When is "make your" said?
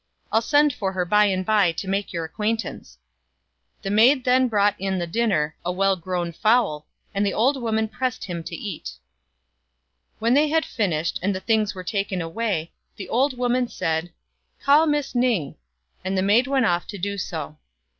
1.87-2.25